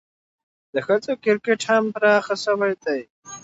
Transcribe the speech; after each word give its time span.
د 0.73 0.75
ښځو 0.87 1.11
کرکټ 1.23 1.59
هم 1.69 1.83
پراخه 1.93 2.35
سوی 2.45 2.73
دئ. 2.83 3.01